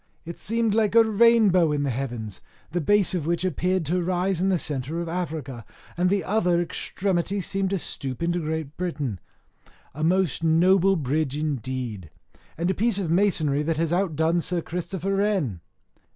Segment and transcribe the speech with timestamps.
[0.25, 4.41] It seemed like a rainbow in the heavens, the base of which appeared to rise
[4.41, 5.63] in the centre of Africa,
[5.95, 9.19] and the other extremity seemed to stoop into great Britain.
[9.93, 12.09] A most noble bridge indeed,
[12.57, 15.61] and a piece of masonry that has outdone Sir Christopher Wren.